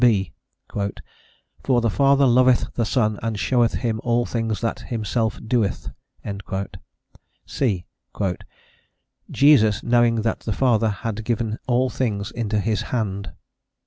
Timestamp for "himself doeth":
4.79-5.91